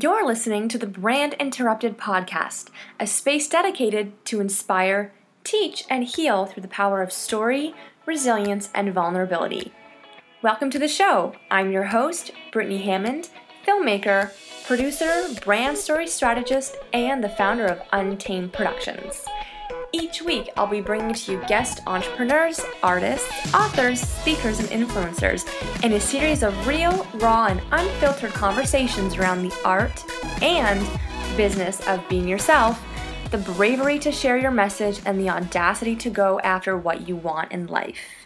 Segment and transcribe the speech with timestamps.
[0.00, 5.12] You're listening to the Brand Interrupted podcast, a space dedicated to inspire,
[5.44, 7.74] teach, and heal through the power of story,
[8.06, 9.70] resilience, and vulnerability.
[10.40, 11.34] Welcome to the show.
[11.50, 13.28] I'm your host, Brittany Hammond,
[13.66, 14.30] filmmaker,
[14.66, 19.26] producer, brand story strategist, and the founder of Untamed Productions.
[19.94, 25.44] Each week, I'll be bringing to you guest entrepreneurs, artists, authors, speakers, and influencers
[25.84, 30.02] in a series of real, raw, and unfiltered conversations around the art
[30.40, 30.80] and
[31.36, 32.82] business of being yourself,
[33.32, 37.52] the bravery to share your message, and the audacity to go after what you want
[37.52, 38.22] in life.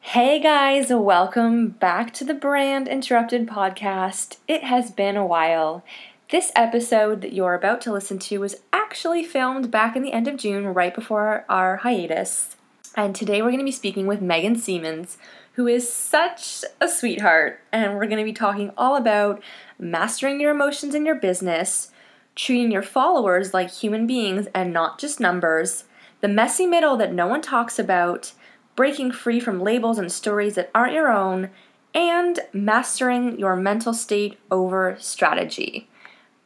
[0.00, 4.36] Hey guys, welcome back to the Brand Interrupted podcast.
[4.46, 5.84] It has been a while.
[6.30, 10.28] This episode that you're about to listen to was actually filmed back in the end
[10.28, 12.54] of June, right before our hiatus.
[12.94, 15.16] And today we're going to be speaking with Megan Seamans,
[15.54, 17.60] who is such a sweetheart.
[17.72, 19.42] And we're going to be talking all about
[19.78, 21.92] mastering your emotions in your business,
[22.36, 25.84] treating your followers like human beings and not just numbers,
[26.20, 28.32] the messy middle that no one talks about,
[28.76, 31.48] breaking free from labels and stories that aren't your own,
[31.94, 35.87] and mastering your mental state over strategy.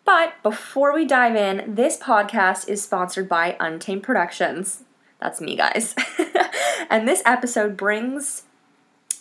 [0.04, 4.82] But before we dive in, this podcast is sponsored by Untamed Productions.
[5.20, 5.94] That's me, guys.
[6.90, 8.42] and this episode brings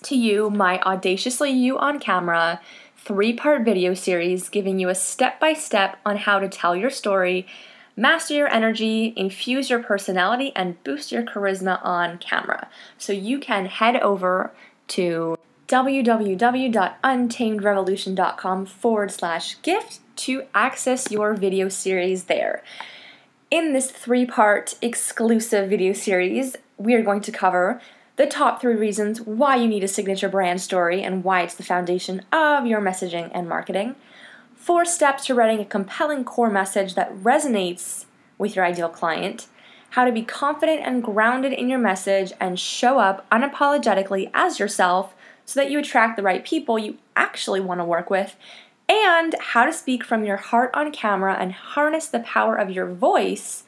[0.04, 2.60] to you my Audaciously You on Camera
[2.98, 6.90] three part video series giving you a step by step on how to tell your
[6.90, 7.48] story,
[7.96, 12.68] master your energy, infuse your personality, and boost your charisma on camera.
[12.98, 14.52] So you can head over
[14.90, 15.38] to
[15.72, 22.62] www.untamedrevolution.com forward slash gift to access your video series there.
[23.50, 27.80] In this three part exclusive video series, we are going to cover
[28.18, 31.64] the top three reasons why you need a signature brand story and why it's the
[31.64, 33.96] foundation of your messaging and marketing,
[34.54, 38.04] four steps to writing a compelling core message that resonates
[38.38, 39.48] with your ideal client,
[39.92, 45.16] how to be confident and grounded in your message and show up unapologetically as yourself
[45.52, 48.38] so that you attract the right people you actually want to work with,
[48.88, 52.88] and how to speak from your heart on camera and harness the power of your
[52.88, 53.66] voice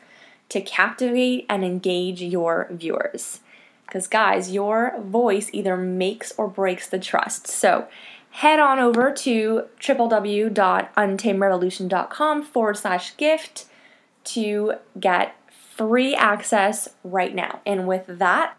[0.47, 3.41] to captivate and engage your viewers.
[3.85, 7.47] Because, guys, your voice either makes or breaks the trust.
[7.47, 7.89] So,
[8.31, 13.65] head on over to www.untamedrevolution.com forward slash gift
[14.23, 15.35] to get
[15.75, 17.59] free access right now.
[17.65, 18.55] And with that,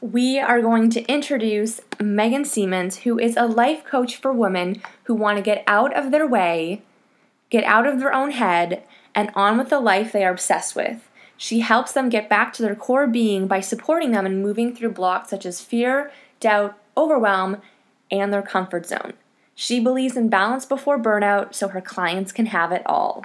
[0.00, 5.14] we are going to introduce Megan Seamans, who is a life coach for women who
[5.14, 6.82] want to get out of their way,
[7.50, 8.82] get out of their own head,
[9.14, 11.08] and on with the life they are obsessed with.
[11.36, 14.92] She helps them get back to their core being by supporting them in moving through
[14.92, 17.62] blocks such as fear, doubt, overwhelm,
[18.10, 19.14] and their comfort zone.
[19.54, 23.24] She believes in balance before burnout so her clients can have it all.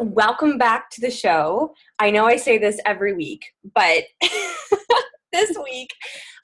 [0.00, 1.74] Welcome back to the show.
[1.98, 4.04] I know I say this every week, but
[5.32, 5.90] this week,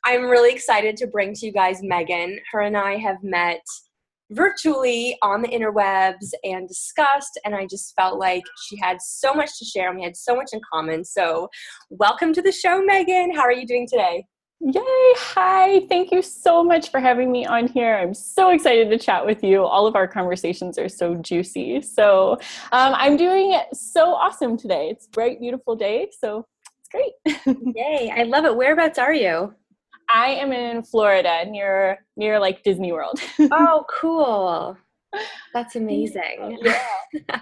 [0.04, 2.38] I'm really excited to bring to you guys Megan.
[2.52, 3.62] Her and I have met
[4.30, 9.58] virtually on the interwebs and discussed, and I just felt like she had so much
[9.58, 11.04] to share and we had so much in common.
[11.04, 11.48] So,
[11.90, 13.34] welcome to the show, Megan.
[13.34, 14.24] How are you doing today?
[14.60, 14.80] Yay!
[14.80, 17.96] Hi, thank you so much for having me on here.
[17.96, 19.64] I'm so excited to chat with you.
[19.64, 21.82] All of our conversations are so juicy.
[21.82, 22.38] So,
[22.72, 24.88] um, I'm doing so awesome today.
[24.90, 26.08] It's a bright, beautiful day.
[26.18, 26.46] So,
[26.94, 27.46] great.
[27.74, 28.56] Yay, I love it.
[28.56, 29.54] Whereabouts are you?
[30.08, 33.20] I am in Florida near near like Disney World.
[33.38, 34.76] oh, cool.
[35.52, 36.58] That's amazing.
[36.62, 37.40] Yeah.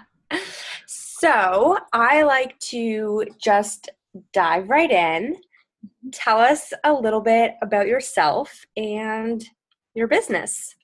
[0.85, 3.89] so, I like to just
[4.31, 5.37] dive right in.
[6.11, 9.43] Tell us a little bit about yourself and
[9.95, 10.75] your business.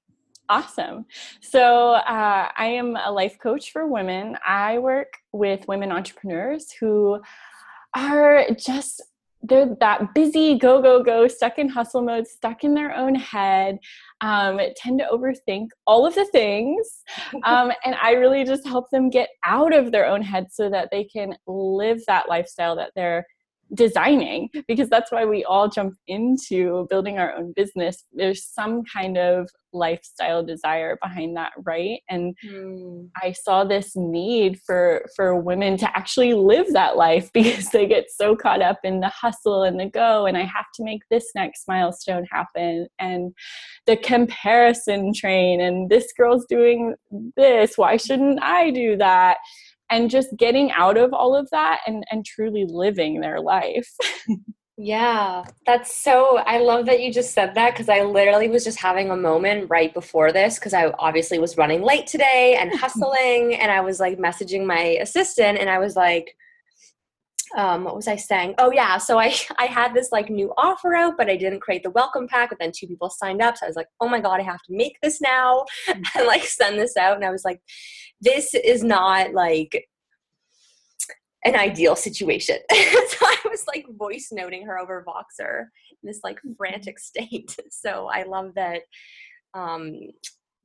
[0.50, 1.06] Awesome.
[1.41, 4.35] So, uh, I am a life coach for women.
[4.46, 7.22] I work with women entrepreneurs who
[7.95, 9.01] are just
[9.41, 13.77] they're that busy go go go stuck in hustle mode stuck in their own head
[14.22, 17.03] um, tend to overthink all of the things
[17.45, 20.90] um, and i really just help them get out of their own head so that
[20.91, 23.25] they can live that lifestyle that they're
[23.73, 28.05] designing because that's why we all jump into building our own business.
[28.11, 32.01] There's some kind of lifestyle desire behind that right?
[32.09, 33.09] And mm.
[33.21, 38.05] i saw this need for for women to actually live that life because they get
[38.09, 41.31] so caught up in the hustle and the go and i have to make this
[41.35, 43.33] next milestone happen and
[43.85, 46.95] the comparison train and this girl's doing
[47.35, 49.37] this why shouldn't i do that?
[49.91, 53.89] And just getting out of all of that and and truly living their life
[54.81, 56.37] Yeah, that's so.
[56.37, 59.70] I love that you just said that because I literally was just having a moment
[59.70, 63.99] right before this because I obviously was running late today and hustling, and I was
[63.99, 66.34] like messaging my assistant, and I was like,
[67.58, 68.55] um, what was I saying?
[68.58, 71.84] Oh yeah, so I I had this like new offer out, but I didn't create
[71.84, 72.47] the welcome pack.
[72.47, 74.61] But then two people signed up, so I was like, oh my god, I have
[74.61, 77.17] to make this now and like send this out.
[77.17, 77.59] And I was like,
[78.22, 79.89] this is not like
[81.46, 82.58] an ideal situation.
[82.72, 86.53] so I was like voice noting her over Voxer in this like mm-hmm.
[86.58, 87.56] frantic state.
[87.70, 88.82] So I love that
[89.53, 90.00] um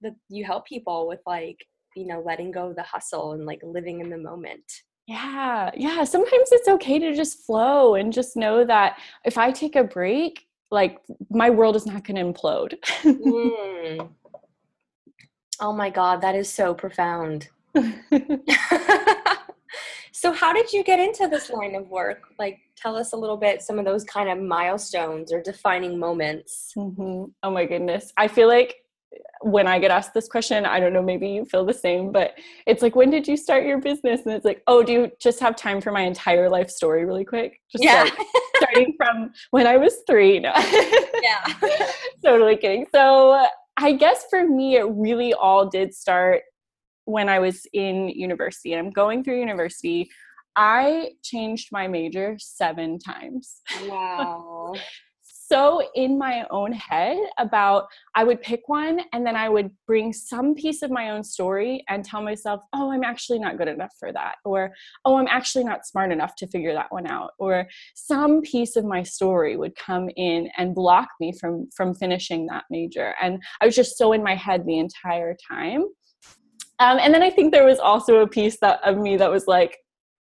[0.02, 1.58] that you help people with like,
[1.96, 4.64] you know, letting go of the hustle and like living in the moment.
[5.06, 5.70] Yeah.
[5.74, 9.84] Yeah, sometimes it's okay to just flow and just know that if I take a
[9.84, 10.98] break, like
[11.30, 12.74] my world is not going to implode.
[13.02, 14.08] mm.
[15.60, 17.48] Oh my god, that is so profound.
[20.16, 22.22] So, how did you get into this line of work?
[22.38, 26.70] Like, tell us a little bit some of those kind of milestones or defining moments.
[26.78, 27.24] Mm-hmm.
[27.42, 28.12] Oh my goodness.
[28.16, 28.76] I feel like
[29.40, 32.34] when I get asked this question, I don't know, maybe you feel the same, but
[32.64, 34.20] it's like, when did you start your business?
[34.24, 37.24] And it's like, oh, do you just have time for my entire life story really
[37.24, 37.60] quick?
[37.72, 38.04] Just yeah.
[38.04, 38.14] Like
[38.56, 40.38] starting from when I was three.
[40.38, 40.52] No.
[41.22, 41.44] yeah.
[42.24, 42.86] totally kidding.
[42.94, 46.42] So I guess for me, it really all did start
[47.04, 48.72] when I was in university.
[48.72, 50.08] And I'm going through university.
[50.56, 53.60] I changed my major seven times.
[53.86, 54.74] Wow.
[55.46, 60.12] so in my own head about I would pick one and then I would bring
[60.12, 63.92] some piece of my own story and tell myself, "Oh, I'm actually not good enough
[63.98, 64.72] for that," or
[65.04, 68.84] "Oh, I'm actually not smart enough to figure that one out," or some piece of
[68.84, 73.14] my story would come in and block me from from finishing that major.
[73.20, 75.84] And I was just so in my head the entire time.
[76.78, 79.46] Um, and then I think there was also a piece that of me that was
[79.46, 79.78] like,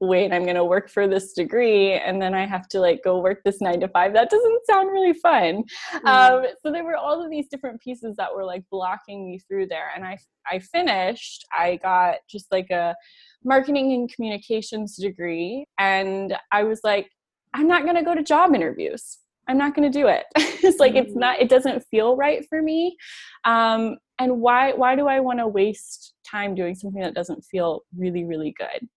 [0.02, 3.20] wait, I'm going to work for this degree and then I have to like go
[3.20, 4.14] work this nine to five.
[4.14, 5.64] That doesn't sound really fun.
[5.94, 6.06] Mm.
[6.06, 9.68] Um, so there were all of these different pieces that were like blocking me through
[9.68, 9.92] there.
[9.96, 10.18] And I,
[10.52, 12.96] I finished, I got just like a
[13.44, 15.66] marketing and communications degree.
[15.80, 17.10] And I was like,
[17.54, 19.20] I'm not going to go to job interviews.
[19.48, 20.26] I'm not going to do it.
[20.36, 22.98] it's like, it's not, it doesn't feel right for me.
[23.44, 27.82] Um, and why, why do I want to waste time doing something that doesn't feel
[27.96, 28.88] really, really good.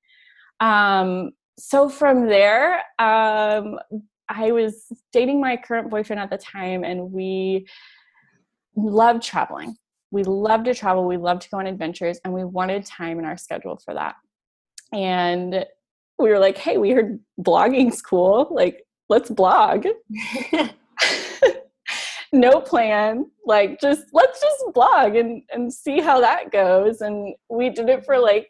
[0.60, 3.78] Um, so from there, um,
[4.28, 7.66] I was dating my current boyfriend at the time, and we
[8.76, 9.76] loved traveling.
[10.10, 13.24] We loved to travel, we loved to go on adventures, and we wanted time in
[13.24, 14.14] our schedule for that.
[14.92, 15.64] And
[16.18, 18.48] we were like, hey, we heard blogging's cool.
[18.50, 19.86] Like, let's blog.
[22.32, 23.30] no plan.
[23.46, 27.00] Like just let's just blog and and see how that goes.
[27.00, 28.48] And we did it for like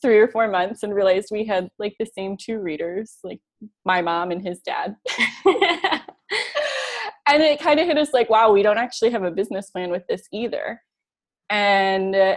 [0.00, 3.40] three or four months and realized we had like the same two readers like
[3.84, 4.96] my mom and his dad.
[7.30, 9.90] And it kind of hit us like wow we don't actually have a business plan
[9.90, 10.80] with this either.
[11.50, 12.36] And uh,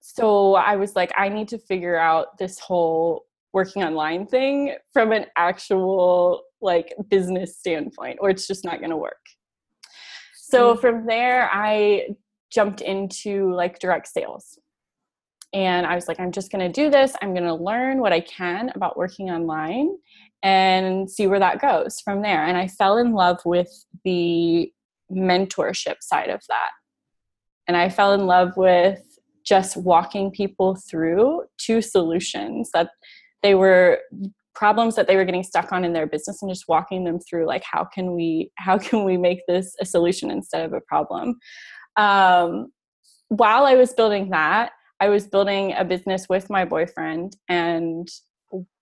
[0.00, 5.12] so i was like i need to figure out this whole working online thing from
[5.12, 9.16] an actual like business standpoint or it's just not going to work
[10.48, 10.80] so mm-hmm.
[10.80, 12.08] from there, I
[12.50, 14.58] jumped into like direct sales.
[15.52, 17.14] And I was like, I'm just going to do this.
[17.22, 19.96] I'm going to learn what I can about working online
[20.42, 22.44] and see where that goes from there.
[22.44, 23.70] And I fell in love with
[24.04, 24.70] the
[25.10, 26.70] mentorship side of that.
[27.66, 29.02] And I fell in love with
[29.44, 32.90] just walking people through two solutions that
[33.42, 34.00] they were
[34.58, 37.46] problems that they were getting stuck on in their business and just walking them through
[37.46, 41.38] like how can we how can we make this a solution instead of a problem?
[41.96, 42.72] Um,
[43.28, 48.08] while i was building that i was building a business with my boyfriend and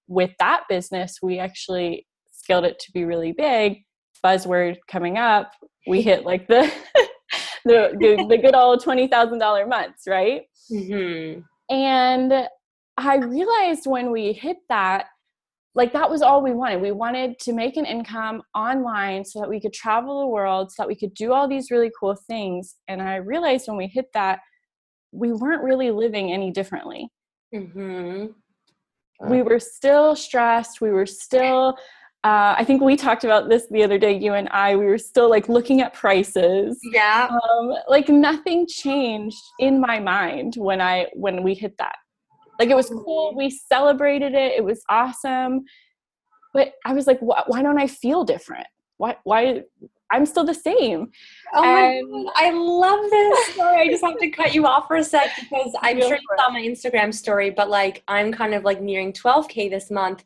[0.06, 3.82] with that business we actually scaled it to be really big.
[4.24, 5.50] Buzzword coming up.
[5.88, 6.72] We hit like the
[7.64, 10.42] the, the, the, good old $20000 months right?
[10.70, 11.40] Mm-hmm.
[11.70, 12.48] and
[12.96, 15.06] i realized when we hit that
[15.76, 16.80] like that was all we wanted.
[16.80, 20.82] We wanted to make an income online so that we could travel the world, so
[20.82, 22.76] that we could do all these really cool things.
[22.88, 24.40] And I realized when we hit that,
[25.12, 27.10] we weren't really living any differently.
[27.54, 28.28] Mm-hmm.
[29.30, 30.80] We were still stressed.
[30.80, 31.76] We were still,
[32.24, 34.76] uh, I think we talked about this the other day, you and I.
[34.76, 36.78] We were still like looking at prices.
[36.90, 37.28] Yeah.
[37.30, 41.96] Um, like nothing changed in my mind when I when we hit that
[42.58, 43.34] like it was cool.
[43.36, 44.52] We celebrated it.
[44.52, 45.64] It was awesome.
[46.54, 48.66] But I was like, why, why don't I feel different?
[48.96, 49.64] Why, why,
[50.10, 51.10] I'm still the same.
[51.54, 53.80] Oh and my God, I love this story.
[53.80, 56.50] I just have to cut you off for a sec because I'm sure you saw
[56.50, 60.24] my Instagram story, but like I'm kind of like nearing 12k this month,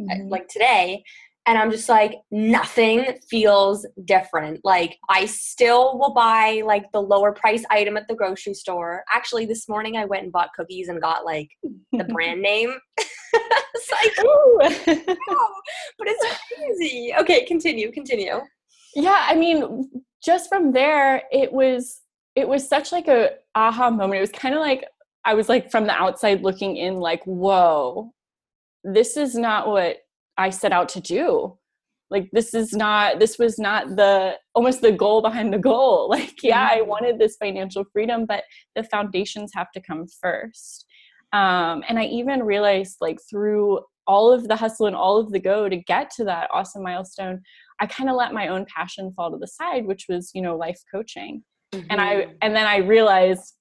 [0.00, 0.28] uh, mm-hmm.
[0.28, 1.04] like today.
[1.46, 4.60] And I'm just like, nothing feels different.
[4.62, 9.04] Like, I still will buy like the lower price item at the grocery store.
[9.12, 11.50] Actually, this morning I went and bought cookies and got like
[11.92, 12.74] the brand name.
[12.98, 14.60] it's like, Ooh.
[15.28, 15.54] Oh,
[15.98, 17.12] but it's crazy.
[17.18, 18.40] Okay, continue, continue.
[18.94, 19.90] Yeah, I mean,
[20.22, 22.00] just from there, it was
[22.36, 24.18] it was such like a aha moment.
[24.18, 24.84] It was kind of like
[25.24, 28.12] I was like from the outside looking in, like, whoa,
[28.84, 29.98] this is not what
[30.40, 31.56] I set out to do.
[32.10, 36.08] Like this is not this was not the almost the goal behind the goal.
[36.16, 36.88] Like yeah, I mm-hmm.
[36.88, 38.44] wanted this financial freedom, but
[38.74, 40.86] the foundations have to come first.
[41.32, 45.38] Um, and I even realized like through all of the hustle and all of the
[45.38, 47.42] go to get to that awesome milestone,
[47.78, 50.56] I kind of let my own passion fall to the side, which was you know
[50.56, 51.44] life coaching.
[51.72, 51.86] Mm-hmm.
[51.90, 52.32] And I mm-hmm.
[52.42, 53.54] and then I realized,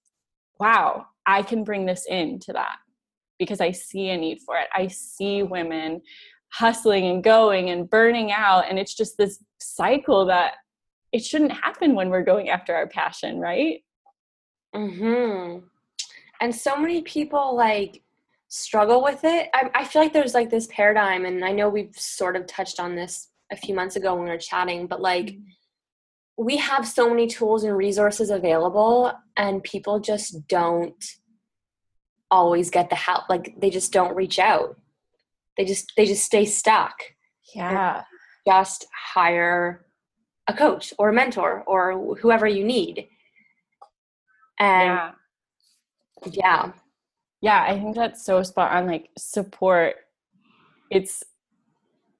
[0.59, 2.77] wow, I can bring this into that
[3.37, 4.67] because I see a need for it.
[4.73, 6.01] I see women
[6.51, 8.65] hustling and going and burning out.
[8.69, 10.53] And it's just this cycle that
[11.11, 13.83] it shouldn't happen when we're going after our passion right?
[14.75, 15.63] Mhm
[16.39, 18.01] and so many people like
[18.47, 19.49] struggle with it.
[19.53, 22.79] I, I feel like there's like this paradigm and i know we've sort of touched
[22.79, 26.45] on this a few months ago when we were chatting but like mm-hmm.
[26.45, 31.03] we have so many tools and resources available and people just don't
[32.31, 33.27] always get the help.
[33.27, 34.79] Like they just don't reach out
[35.59, 36.95] they just they just stay stuck.
[37.53, 38.03] Yeah.
[38.47, 39.85] just hire
[40.47, 43.07] a coach or a mentor or whoever you need.
[44.57, 45.11] And yeah.
[46.31, 46.71] yeah.
[47.41, 49.95] Yeah i think that's so spot on like support.
[50.89, 51.23] It's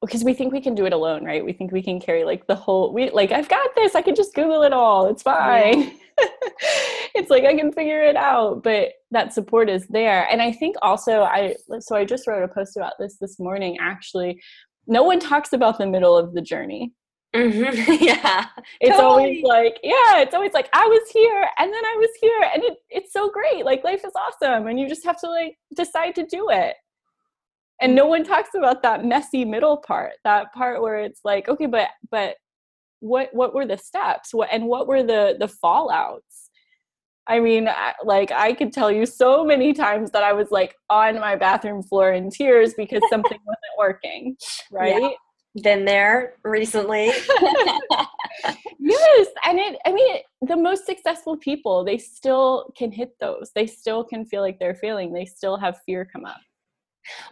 [0.02, 1.44] because we think we can do it alone right?
[1.44, 4.16] We think we can carry like the whole we like i've got this i can
[4.16, 5.98] just google it all it's fine.
[6.20, 6.28] Yeah.
[7.20, 10.28] it's like I can figure it out, but that support is there.
[10.32, 13.78] And I think also I so I just wrote a post about this this morning
[13.80, 14.42] actually.
[14.88, 16.94] No one talks about the middle of the journey.
[17.36, 18.04] Mm-hmm.
[18.04, 18.48] yeah.
[18.82, 19.04] It's totally.
[19.04, 22.64] always like, yeah, it's always like I was here and then I was here and
[22.64, 23.66] it, it's so great.
[23.66, 26.76] Like life is awesome and you just have to like decide to do it.
[27.82, 31.66] And no one talks about that messy middle part, that part where it's like, okay,
[31.66, 32.36] but but
[33.02, 36.49] what what were the steps what and what were the the fallouts
[37.30, 37.70] i mean
[38.04, 41.82] like i could tell you so many times that i was like on my bathroom
[41.82, 44.36] floor in tears because something wasn't working
[44.72, 45.02] right?
[45.02, 45.62] Yeah.
[45.64, 47.12] been there recently.
[48.80, 53.52] Yes and it i mean the most successful people they still can hit those.
[53.54, 55.12] They still can feel like they're failing.
[55.12, 56.40] They still have fear come up.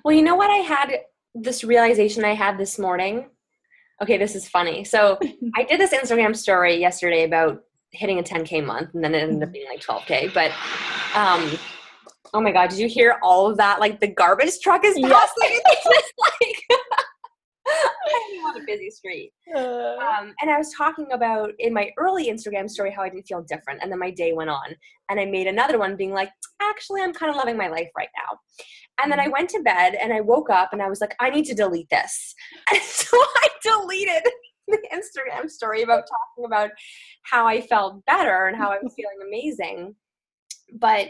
[0.04, 0.92] Well you know what i had
[1.34, 3.28] this realization i had this morning?
[4.02, 4.84] Okay, this is funny.
[4.84, 5.18] So
[5.56, 9.44] I did this Instagram story yesterday about hitting a 10k month, and then it ended
[9.44, 10.34] up being like 12k.
[10.34, 10.52] But
[11.16, 11.58] um,
[12.34, 13.80] oh my god, did you hear all of that?
[13.80, 15.60] Like the garbage truck is passing.
[15.70, 16.80] It's like
[18.46, 19.34] on a busy street.
[19.54, 19.98] Uh.
[19.98, 23.44] Um, and I was talking about in my early Instagram story how I didn't feel
[23.44, 24.74] different, and then my day went on,
[25.10, 26.30] and I made another one being like,
[26.62, 28.40] actually, I'm kind of loving my life right now.
[29.02, 29.34] And then I mm-hmm.
[29.34, 31.90] went to bed and I woke up and I was like, I need to delete
[31.90, 32.34] this.
[32.72, 34.24] And so I deleted
[34.82, 36.72] the Instagram story about talking about
[37.24, 39.96] how I felt better and how I was feeling amazing.
[40.74, 41.10] But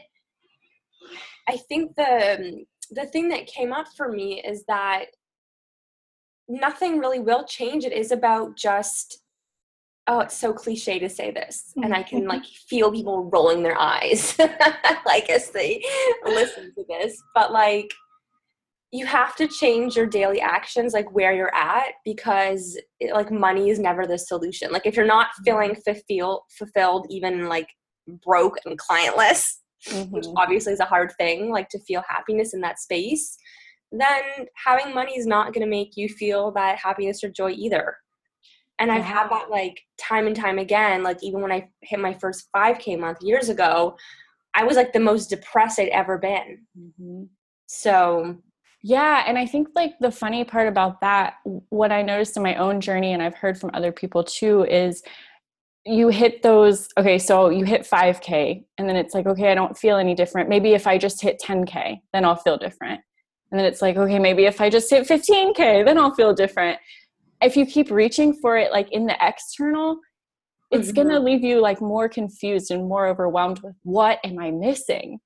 [1.47, 5.05] I think the the thing that came up for me is that
[6.47, 7.83] nothing really will change.
[7.83, 9.21] It is about just
[10.09, 13.79] oh, it's so cliche to say this, and I can like feel people rolling their
[13.79, 14.37] eyes
[15.05, 15.83] like as they
[16.25, 17.21] listen to this.
[17.33, 17.91] But like,
[18.91, 23.69] you have to change your daily actions, like where you're at, because it, like money
[23.69, 24.71] is never the solution.
[24.71, 25.91] Like if you're not feeling mm-hmm.
[25.93, 27.67] fulfilled, fulfilled, even like
[28.25, 29.45] broke and clientless,
[29.87, 30.11] mm-hmm.
[30.11, 33.37] which obviously is a hard thing, like to feel happiness in that space
[33.91, 34.23] then
[34.55, 37.97] having money is not going to make you feel that happiness or joy either.
[38.79, 41.01] And I've had that like time and time again.
[41.01, 43.97] Like even when I hit my first 5K month years ago,
[44.53, 46.59] I was like the most depressed I'd ever been.
[46.77, 47.23] Mm-hmm.
[47.67, 48.37] So
[48.87, 52.55] yeah, and I think like the funny part about that, what I noticed in my
[52.55, 55.03] own journey, and I've heard from other people too, is
[55.85, 59.77] you hit those okay so you hit 5k and then it's like okay i don't
[59.77, 60.49] feel any different.
[60.49, 62.99] Maybe if i just hit 10k then i'll feel different.
[63.51, 66.77] And then it's like okay maybe if i just hit 15k then i'll feel different.
[67.41, 69.99] If you keep reaching for it like in the external
[70.71, 70.95] it's mm-hmm.
[70.95, 75.19] going to leave you like more confused and more overwhelmed with what am i missing?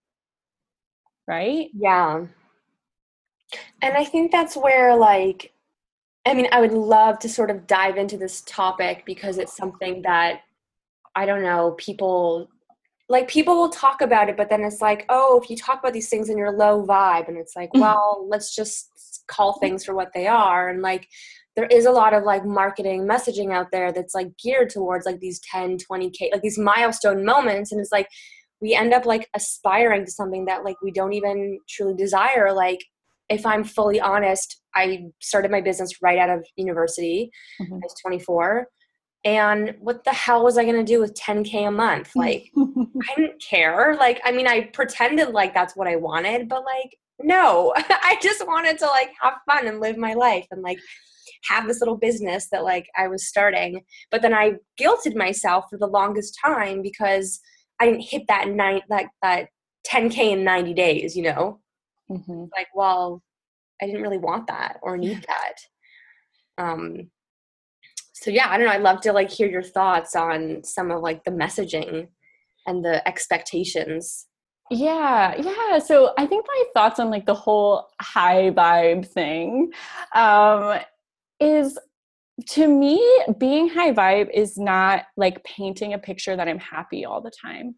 [1.27, 1.69] Right?
[1.73, 2.25] Yeah
[3.81, 5.53] and i think that's where like
[6.25, 10.01] i mean i would love to sort of dive into this topic because it's something
[10.01, 10.41] that
[11.15, 12.47] i don't know people
[13.09, 15.93] like people will talk about it but then it's like oh if you talk about
[15.93, 17.81] these things in your low vibe and it's like mm-hmm.
[17.81, 21.07] well let's just call things for what they are and like
[21.55, 25.19] there is a lot of like marketing messaging out there that's like geared towards like
[25.19, 28.07] these 10 20k like these milestone moments and it's like
[28.61, 32.79] we end up like aspiring to something that like we don't even truly desire like
[33.31, 37.31] if i'm fully honest i started my business right out of university.
[37.61, 37.73] Mm-hmm.
[37.73, 38.67] i was 24
[39.23, 42.11] and what the hell was i going to do with 10k a month?
[42.15, 43.95] Like i didn't care.
[43.95, 46.91] Like i mean i pretended like that's what i wanted but like
[47.23, 47.73] no.
[47.77, 50.79] I just wanted to like have fun and live my life and like
[51.49, 53.81] have this little business that like i was starting.
[54.09, 57.39] But then i guilted myself for the longest time because
[57.79, 59.49] i didn't hit that night like that
[59.87, 61.59] 10k in 90 days you know
[62.11, 62.45] mm-hmm.
[62.55, 63.21] like well
[63.81, 66.63] i didn't really want that or need that.
[66.63, 67.09] Um
[68.13, 71.01] so yeah i don't know i'd love to like hear your thoughts on some of
[71.01, 72.07] like the messaging
[72.67, 74.27] and the expectations.
[74.69, 79.71] Yeah yeah so i think my thoughts on like the whole high vibe thing
[80.15, 80.79] um
[81.41, 81.77] is
[82.47, 83.05] to me
[83.37, 87.75] being high vibe is not like painting a picture that i'm happy all the time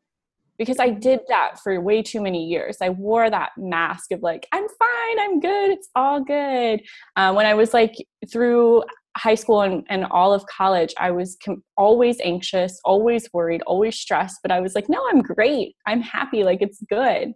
[0.57, 2.77] because i did that for way too many years.
[2.81, 6.81] I wore that mask of like i'm fine i'm good it's all good.
[7.15, 7.93] Uh, when i was like
[8.31, 8.83] through
[9.17, 13.97] high school and, and all of college i was com- always anxious always worried always
[13.97, 17.33] stressed but i was like no i'm great i'm happy like it's good.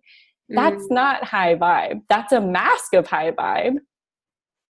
[0.50, 0.92] That's mm.
[0.92, 3.78] not high vibe that's a mask of high vibe.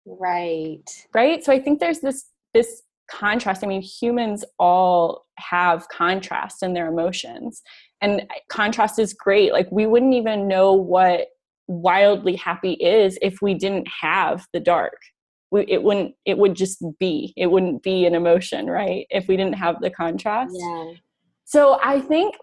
[0.06, 0.90] Right.
[1.14, 1.44] Right?
[1.44, 6.88] So i think there's this this contrast i mean humans all have contrast in their
[6.88, 7.62] emotions
[8.02, 9.52] and contrast is great.
[9.52, 11.28] Like we wouldn't even know what
[11.68, 14.98] wildly happy is if we didn't have the dark.
[15.52, 19.36] We, it wouldn't it would just be it wouldn't be an emotion right if we
[19.36, 20.56] didn't have the contrast.
[20.56, 20.92] Yeah.
[21.44, 22.36] so i think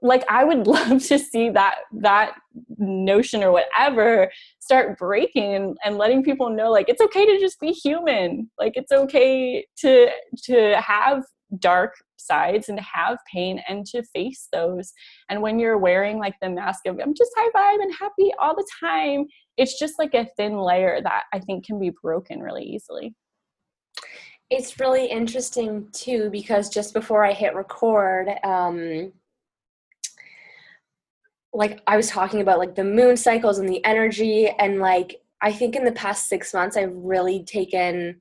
[0.00, 2.34] like i would love to see that that
[2.78, 7.60] notion or whatever start breaking and, and letting people know like it's okay to just
[7.60, 8.50] be human.
[8.58, 10.10] Like it's okay to
[10.44, 11.24] to have
[11.58, 14.92] dark sides and to have pain and to face those.
[15.28, 18.54] And when you're wearing like the mask of i'm just high vibe and happy all
[18.54, 22.64] the time it's just like a thin layer that i think can be broken really
[22.64, 23.14] easily.
[24.50, 29.12] It's really interesting too because just before i hit record um
[31.54, 35.52] like I was talking about like the moon cycles and the energy and like I
[35.52, 38.20] think in the past 6 months I've really taken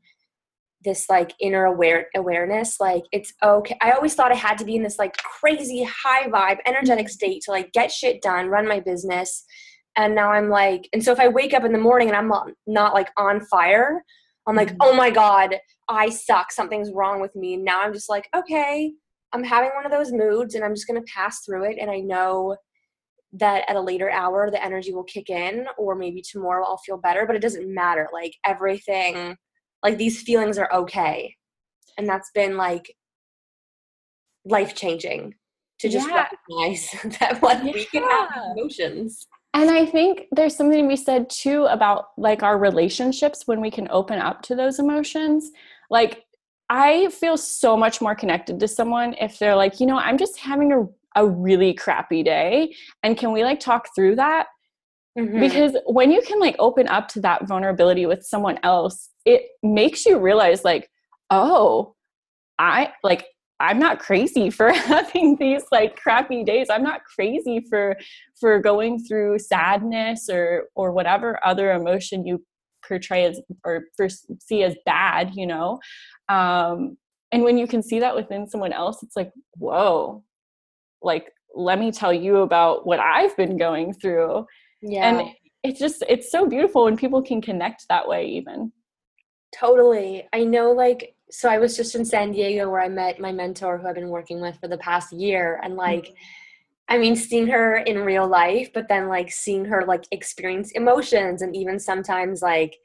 [0.83, 4.75] this like inner aware awareness like it's okay I always thought I had to be
[4.75, 7.11] in this like crazy high vibe energetic mm-hmm.
[7.11, 9.43] state to like get shit done run my business
[9.95, 12.27] and now I'm like and so if I wake up in the morning and I'm
[12.27, 14.03] not, not like on fire
[14.47, 14.81] I'm like mm-hmm.
[14.81, 15.55] oh my god
[15.89, 18.93] I suck something's wrong with me now I'm just like okay
[19.33, 21.89] I'm having one of those moods and I'm just going to pass through it and
[21.89, 22.57] I know
[23.33, 26.97] that at a later hour the energy will kick in or maybe tomorrow I'll feel
[26.97, 28.09] better, but it doesn't matter.
[28.11, 29.37] Like everything,
[29.83, 31.35] like these feelings are okay.
[31.97, 32.95] And that's been like
[34.45, 35.35] life changing
[35.79, 36.27] to just yeah.
[36.49, 36.89] recognize
[37.19, 37.71] that what yeah.
[37.73, 39.27] we can have emotions.
[39.53, 43.69] And I think there's something to be said too about like our relationships when we
[43.69, 45.51] can open up to those emotions.
[45.89, 46.23] Like
[46.69, 50.39] I feel so much more connected to someone if they're like, you know, I'm just
[50.39, 54.47] having a a really crappy day and can we like talk through that
[55.17, 55.39] mm-hmm.
[55.39, 60.05] because when you can like open up to that vulnerability with someone else it makes
[60.05, 60.89] you realize like
[61.29, 61.95] oh
[62.59, 63.25] i like
[63.61, 66.67] i'm not crazy for having these like crappy days.
[66.69, 67.95] I'm not crazy for
[68.39, 72.43] for going through sadness or or whatever other emotion you
[72.85, 73.85] portray as or
[74.39, 75.79] see as bad you know?
[76.27, 76.97] Um
[77.31, 80.23] and when you can see that within someone else it's like whoa.
[81.01, 84.45] Like let me tell you about what i've been going through.
[84.81, 85.07] Yeah.
[85.07, 85.29] and
[85.63, 88.71] it's just it's so beautiful when people can connect that way even
[89.53, 93.31] totally i know like so i was just in san diego where i met my
[93.31, 96.13] mentor who i've been working with for the past year and like mm-hmm.
[96.89, 101.41] I mean, seeing her in real life, but then like seeing her like experience emotions
[101.41, 102.75] and even sometimes like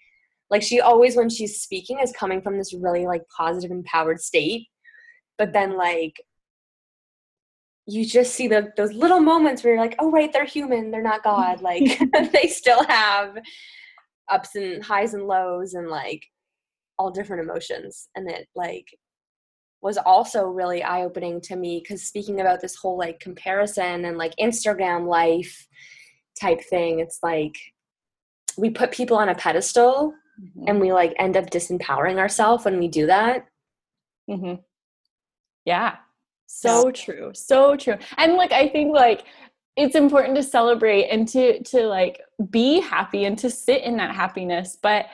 [0.49, 4.69] like she always when she's speaking is coming from this really like positive empowered state
[5.39, 6.15] but then like
[7.87, 10.91] you just see the, those little moments where you're like, oh, right, they're human.
[10.91, 11.61] They're not God.
[11.67, 12.01] Like,
[12.33, 13.39] they still have
[14.29, 16.25] ups and highs and lows and like
[16.99, 18.09] all different emotions.
[18.15, 18.87] And it like
[19.83, 24.17] was also really eye opening to me because speaking about this whole like comparison and
[24.17, 25.67] like Instagram life
[26.41, 27.57] type thing, it's like
[28.57, 30.65] we put people on a pedestal mm-hmm.
[30.67, 33.47] and we like end up disempowering ourselves when we do that.
[34.29, 34.55] Mm-hmm.
[35.65, 35.97] Yeah,
[36.47, 39.25] so true so true and like i think like
[39.77, 44.15] it's important to celebrate and to to like be happy and to sit in that
[44.15, 45.07] happiness but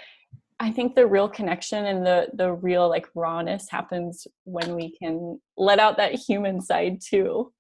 [0.63, 5.41] I think the real connection and the the real like rawness happens when we can
[5.57, 7.53] let out that human side too.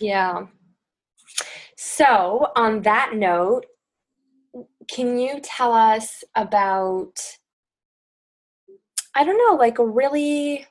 [0.00, 0.46] Yeah.
[1.76, 3.66] So, on that note,
[4.90, 7.12] can you tell us about
[9.14, 10.66] I don't know, like a really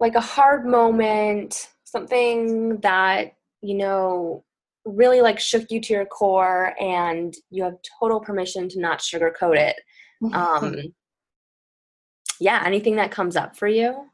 [0.00, 4.42] like a hard moment, something that, you know,
[4.84, 9.56] really like shook you to your core and you have total permission to not sugarcoat
[9.56, 9.76] it.
[10.32, 10.76] Um
[12.40, 14.08] yeah, anything that comes up for you?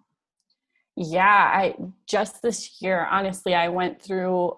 [0.97, 1.75] Yeah, I
[2.07, 4.57] just this year, honestly, I went through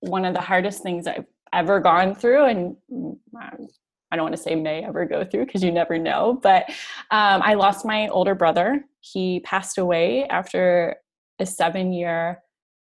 [0.00, 4.42] one of the hardest things I've ever gone through and mm, I don't want to
[4.42, 6.38] say may ever go through because you never know.
[6.40, 6.68] But
[7.10, 8.84] um, I lost my older brother.
[9.00, 10.96] He passed away after
[11.40, 12.40] a seven year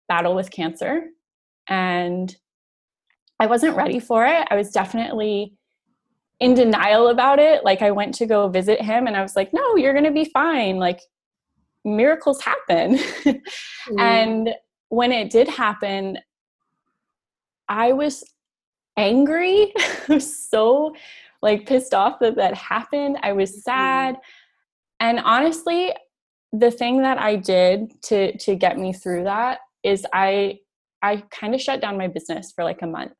[0.08, 1.04] battle with cancer.
[1.68, 2.34] And
[3.38, 4.48] I wasn't ready for it.
[4.50, 5.54] I was definitely
[6.40, 7.64] in denial about it.
[7.64, 10.10] Like, I went to go visit him and I was like, no, you're going to
[10.10, 10.76] be fine.
[10.76, 11.00] Like,
[11.84, 12.96] miracles happen.
[13.24, 13.40] mm.
[13.98, 14.50] And
[14.88, 16.18] when it did happen,
[17.68, 18.24] I was
[18.96, 19.72] angry.
[19.78, 20.94] I was so
[21.42, 23.18] like pissed off that that happened.
[23.22, 23.60] I was mm-hmm.
[23.60, 24.16] sad.
[24.98, 25.94] And honestly,
[26.52, 30.58] the thing that I did to to get me through that is I
[31.02, 33.12] I kind of shut down my business for like a month.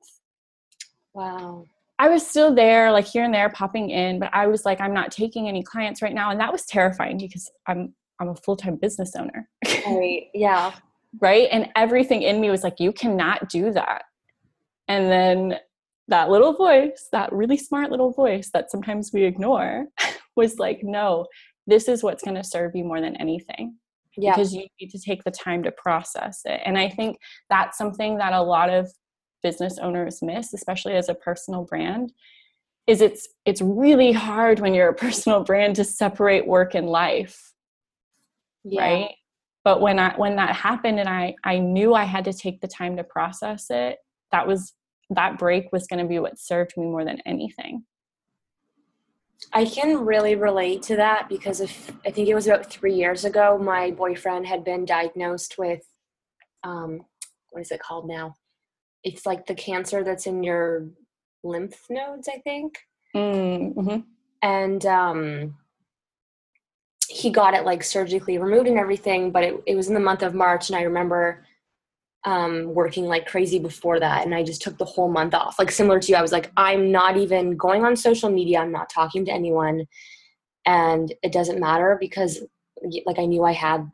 [1.15, 1.65] Wow.
[2.01, 4.95] I was still there, like here and there, popping in, but I was like, I'm
[4.95, 8.57] not taking any clients right now, and that was terrifying because I'm I'm a full
[8.57, 9.49] time business owner.
[9.87, 10.29] Right.
[10.35, 10.73] Yeah.
[11.21, 11.49] right.
[11.53, 14.05] And everything in me was like, you cannot do that.
[14.89, 15.59] And then
[16.09, 19.87] that little voice, that really smart little voice that sometimes we ignore,
[20.37, 21.27] was like, no,
[21.67, 23.77] this is what's going to serve you more than anything.
[24.17, 24.35] Yeah.
[24.35, 26.61] Because you need to take the time to process it.
[26.65, 27.19] And I think
[27.51, 28.91] that's something that a lot of
[29.43, 32.13] business owners miss, especially as a personal brand,
[32.87, 37.53] is it's it's really hard when you're a personal brand to separate work and life.
[38.65, 38.83] Yeah.
[38.83, 39.15] Right?
[39.65, 42.69] But when I when that happened and I I knew I had to take the
[42.69, 43.99] time to process it,
[44.33, 44.75] that was
[45.11, 47.85] that break was going to be what served me more than anything.
[49.53, 53.25] I can really relate to that because if I think it was about three years
[53.25, 55.83] ago, my boyfriend had been diagnosed with
[56.63, 57.01] um,
[57.51, 58.35] what is it called now?
[59.05, 60.89] It's like the cancer that's in your
[61.43, 62.79] lymph nodes, I think.
[63.15, 64.01] Mm-hmm.
[64.43, 65.57] And um,
[67.09, 70.23] he got it like surgically removed and everything, but it, it was in the month
[70.23, 71.45] of March, and I remember
[72.25, 75.71] um, working like crazy before that and i just took the whole month off like
[75.71, 78.91] similar to you i was like i'm not even going on social media i'm not
[78.91, 79.87] talking to anyone
[80.67, 82.41] and it doesn't matter because
[83.07, 83.91] like i knew i had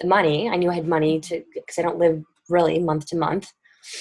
[0.00, 3.16] the money i knew i had money to because i don't live really month to
[3.16, 3.52] month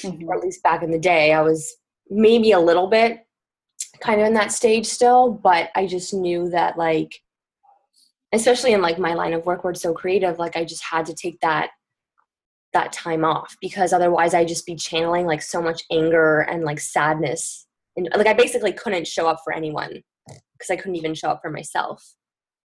[0.03, 0.27] mm-hmm.
[0.27, 1.75] or at least back in the day i was
[2.09, 3.25] maybe a little bit
[4.01, 7.13] kind of in that stage still but i just knew that like
[8.31, 11.05] especially in like my line of work where it's so creative like i just had
[11.05, 11.69] to take that
[12.73, 16.79] that time off because otherwise I'd just be channeling like so much anger and like
[16.79, 17.65] sadness
[17.95, 21.41] and like I basically couldn't show up for anyone because I couldn't even show up
[21.41, 22.03] for myself.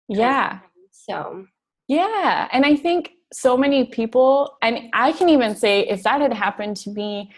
[0.07, 0.59] Yeah.
[0.91, 1.45] So,
[1.87, 6.33] yeah, and I think so many people and I can even say if that had
[6.33, 7.31] happened to me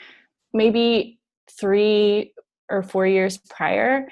[0.53, 1.19] maybe
[1.59, 2.33] 3
[2.69, 4.07] or 4 years prior,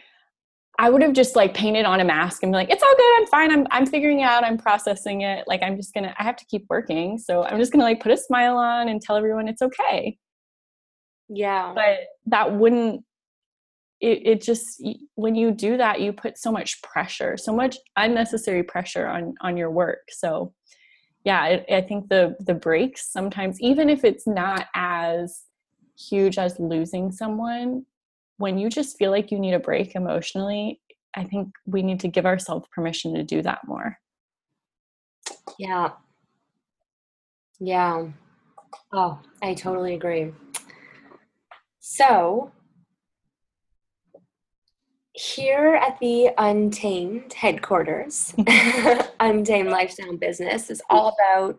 [0.78, 3.14] I would have just like painted on a mask and be like, it's all good,
[3.18, 5.46] I'm fine, I'm I'm figuring it out, I'm processing it.
[5.48, 7.18] Like I'm just gonna I have to keep working.
[7.18, 10.18] So I'm just gonna like put a smile on and tell everyone it's okay.
[11.30, 11.74] Yeah.
[11.74, 13.04] But that wouldn't
[14.02, 14.84] it, it just
[15.16, 19.56] when you do that you put so much pressure so much unnecessary pressure on on
[19.56, 20.54] your work so
[21.26, 25.44] yeah I, I think the the breaks sometimes even if it's not as
[25.98, 27.86] huge as losing someone
[28.38, 30.82] when you just feel like you need a break emotionally,
[31.16, 33.98] I think we need to give ourselves permission to do that more.
[35.58, 35.92] Yeah.
[37.60, 38.08] Yeah.
[38.92, 40.34] Oh, I totally agree.
[41.80, 42.52] So,
[45.16, 48.34] here at the Untamed headquarters,
[49.20, 51.58] Untamed Lifestyle Business is all about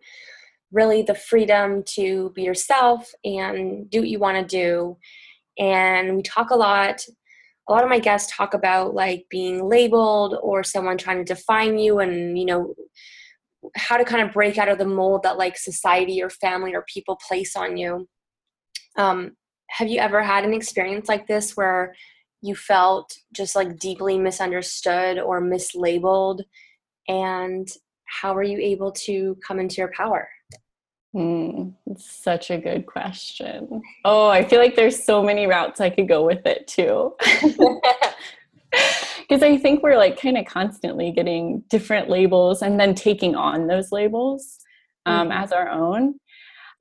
[0.73, 4.99] really the freedom to be yourself and do what you want to do.
[5.59, 7.03] And we talk a lot
[7.69, 11.79] a lot of my guests talk about like being labeled or someone trying to define
[11.79, 12.75] you and you know
[13.75, 16.85] how to kind of break out of the mold that like society or family or
[16.93, 18.07] people place on you.
[18.97, 19.33] Um,
[19.71, 21.95] have you ever had an experience like this where
[22.47, 26.41] you felt just like deeply misunderstood or mislabeled
[27.09, 27.69] and
[28.07, 30.29] how were you able to come into your power
[31.17, 33.81] Mm, such a good question.
[34.05, 37.15] Oh, I feel like there's so many routes I could go with it too.
[39.29, 43.67] because I think we're like kind of constantly getting different labels and then taking on
[43.67, 44.59] those labels
[45.07, 45.43] um, mm-hmm.
[45.43, 46.17] as our own.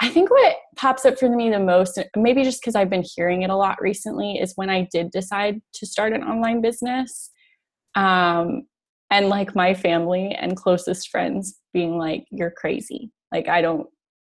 [0.01, 3.43] I think what pops up for me the most, maybe just because I've been hearing
[3.43, 7.31] it a lot recently, is when I did decide to start an online business.
[7.95, 8.63] Um,
[9.11, 13.11] and like my family and closest friends being like, you're crazy.
[13.31, 13.87] Like, I don't,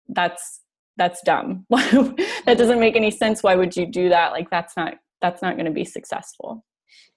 [0.09, 0.61] that's,
[0.97, 1.65] that's dumb.
[1.69, 3.43] that doesn't make any sense.
[3.43, 4.31] Why would you do that?
[4.31, 6.63] Like, that's not, that's not going to be successful.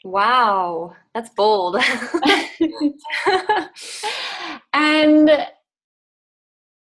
[0.05, 1.77] Wow, that's bold.
[4.75, 5.31] and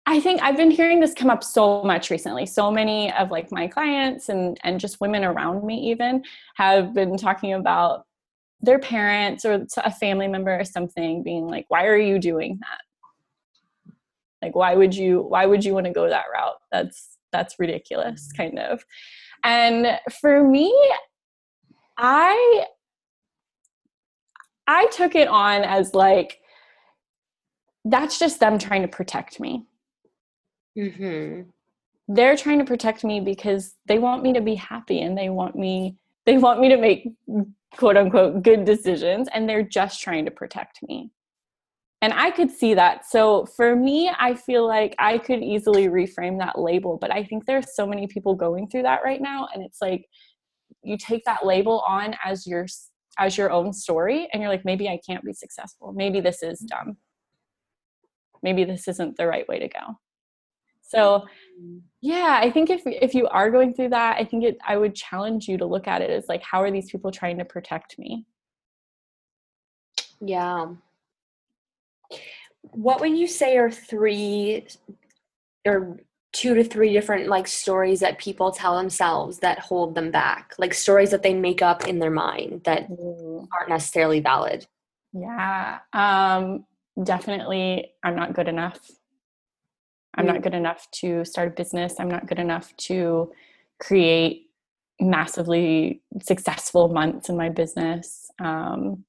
[0.06, 2.46] I think I've been hearing this come up so much recently.
[2.46, 6.24] So many of like my clients and and just women around me even
[6.56, 8.06] have been talking about
[8.62, 13.94] their parents or a family member or something being like, "Why are you doing that?
[14.42, 16.58] Like, why would you why would you want to go that route?
[16.72, 18.44] That's that's ridiculous, mm-hmm.
[18.44, 18.86] kind of."
[19.44, 20.74] And for me,
[21.98, 22.66] I
[24.68, 26.40] I took it on as like
[27.86, 29.66] that's just them trying to protect me
[30.78, 31.50] Mm-hmm.
[32.08, 35.56] They're trying to protect me because they want me to be happy and they want
[35.56, 37.10] me they want me to make
[37.76, 41.12] quote unquote good decisions and they're just trying to protect me.
[42.02, 43.06] And I could see that.
[43.10, 47.46] So for me, I feel like I could easily reframe that label, but I think
[47.46, 50.06] there's so many people going through that right now and it's like
[50.82, 52.66] you take that label on as your
[53.18, 55.94] as your own story and you're like maybe I can't be successful.
[55.94, 56.98] Maybe this is dumb.
[58.42, 60.00] Maybe this isn't the right way to go.
[60.94, 61.26] So
[62.02, 64.94] yeah, I think if if you are going through that, I think it I would
[64.94, 67.98] challenge you to look at it as like how are these people trying to protect
[67.98, 68.26] me?
[70.22, 70.68] Yeah.
[72.62, 74.68] What would you say are three
[75.66, 76.00] or
[76.32, 80.54] two to three different like stories that people tell themselves that hold them back?
[80.58, 83.48] Like stories that they make up in their mind that mm.
[83.58, 84.68] aren't necessarily valid.
[85.14, 85.80] Yeah.
[85.94, 86.66] Um
[87.02, 88.80] definitely I'm not good enough.
[90.16, 90.44] I'm not mm.
[90.44, 91.96] good enough to start a business.
[92.00, 93.32] I'm not good enough to
[93.80, 94.50] create
[95.00, 98.32] massively successful months in my business.
[98.40, 99.06] Um,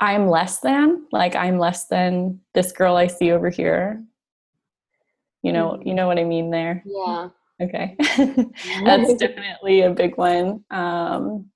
[0.00, 4.02] I'm less than, like I'm less than this girl I see over here.
[5.42, 6.82] You know, you know what I mean there.
[6.84, 7.28] Yeah.
[7.60, 7.96] Okay.
[8.84, 10.64] That's definitely a big one.
[10.70, 11.50] Um,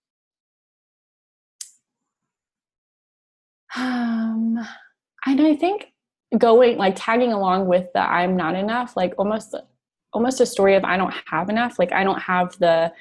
[3.77, 4.59] um,
[5.27, 5.92] and I think
[6.39, 9.55] going like tagging along with the i'm not enough like almost
[10.13, 11.79] almost a story of i don't have enough.
[11.79, 12.93] Like i don't have the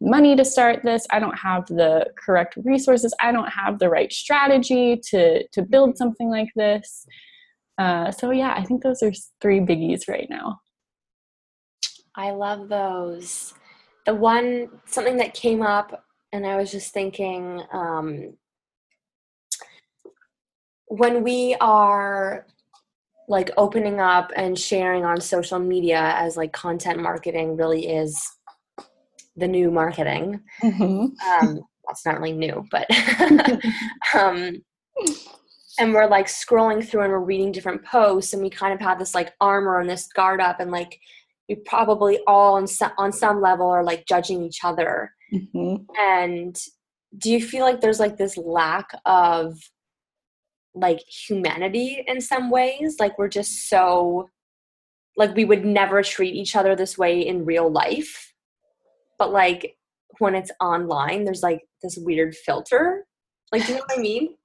[0.00, 1.04] money to start this.
[1.10, 3.12] I don't have the correct resources.
[3.20, 7.06] I don't have the right strategy to to build something like this.
[7.78, 10.60] Uh, so yeah i think those are three biggies right now.
[12.14, 13.54] I love those.
[14.04, 18.34] The one something that came up and i was just thinking um,
[20.88, 22.46] when we are
[23.28, 28.20] like opening up and sharing on social media as like content marketing really is
[29.36, 30.40] the new marketing.
[30.62, 31.44] Mm-hmm.
[31.46, 32.86] Um, that's not really new, but
[34.14, 34.62] um,
[35.78, 38.98] and we're like scrolling through and we're reading different posts and we kind of have
[38.98, 40.98] this like armor and this guard up and like
[41.48, 45.12] we probably all on some, on some level are like judging each other.
[45.32, 45.76] Mm-hmm.
[45.98, 46.56] And
[47.16, 49.58] do you feel like there's like this lack of
[50.74, 54.28] like humanity in some ways like we're just so
[55.16, 58.32] like we would never treat each other this way in real life.
[59.18, 59.76] But like
[60.20, 63.04] when it's online there's like this weird filter.
[63.52, 64.34] Like do you know what i mean?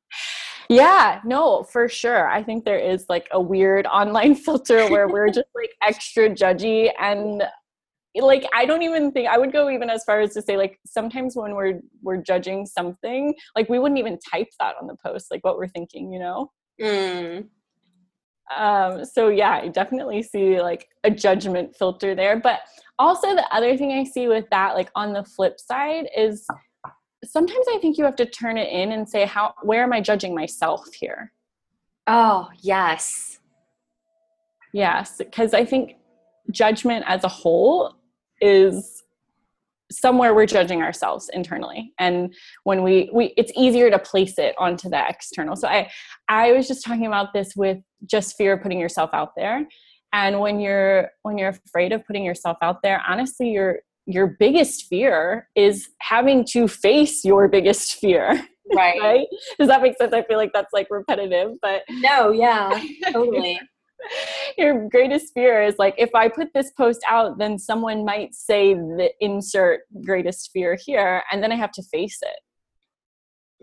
[0.70, 2.30] Yeah no for sure.
[2.30, 6.90] I think there is like a weird online filter where we're just like extra judgy
[7.00, 7.44] and
[8.22, 10.80] like i don't even think i would go even as far as to say like
[10.86, 15.28] sometimes when we're we're judging something like we wouldn't even type that on the post
[15.32, 16.52] like what we're thinking you know?
[16.82, 17.48] Mm.
[18.56, 22.62] um so yeah i definitely see like a judgment filter there but
[23.00, 26.46] also the other thing i see with that like on the flip side is
[27.24, 30.02] sometimes i think you have to turn it in and say how where am i
[30.02, 31.32] judging myself here?
[32.08, 33.40] Oh yes.
[34.74, 35.96] Yes because i think
[36.52, 37.96] judgment as a whole
[38.44, 39.04] is
[39.92, 41.94] somewhere we're judging ourselves internally.
[42.00, 45.56] And when we we it's easier to place it onto the external.
[45.56, 45.90] So i
[46.30, 49.66] i was just talking about this with just fear of putting yourself out there.
[50.12, 54.88] And when you're when you're afraid of putting yourself out there honestly your your biggest
[54.88, 58.46] fear is having to face your biggest fear.
[58.74, 59.00] Right.
[59.02, 59.28] Right?
[59.60, 60.14] Does that make sense?
[60.14, 63.60] I feel like that's like repetitive but no yeah totally
[64.58, 68.74] your greatest fear is like if i put this post out then someone might say
[68.74, 72.40] the insert greatest fear here and then i have to face it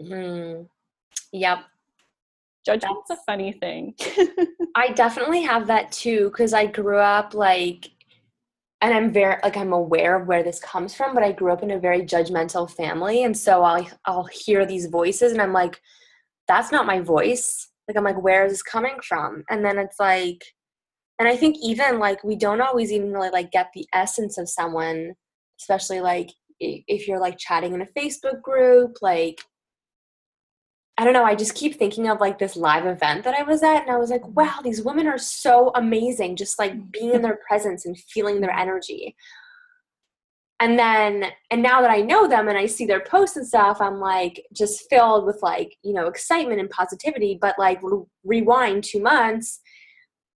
[0.01, 0.63] Mm-hmm.
[1.33, 1.59] Yep.
[2.65, 3.95] Judgment's That's, a funny thing.
[4.77, 7.91] I definitely have that too because I grew up like,
[8.83, 11.63] and I'm very like I'm aware of where this comes from, but I grew up
[11.63, 15.81] in a very judgmental family, and so I'll I'll hear these voices, and I'm like,
[16.49, 17.69] that's not my voice.
[17.91, 19.43] Like I'm like, where is this coming from?
[19.51, 20.45] And then it's like,
[21.19, 24.49] and I think even like we don't always even really like get the essence of
[24.49, 25.15] someone,
[25.61, 29.41] especially like if you're like chatting in a Facebook group, like
[30.97, 33.65] I don't know, I just keep thinking of like this live event that I was
[33.65, 37.23] at, and I was like, wow, these women are so amazing, just like being in
[37.23, 39.17] their presence and feeling their energy.
[40.61, 43.81] And then, and now that I know them and I see their posts and stuff,
[43.81, 47.39] I'm like just filled with like, you know, excitement and positivity.
[47.41, 47.81] But like,
[48.25, 49.61] rewind two months,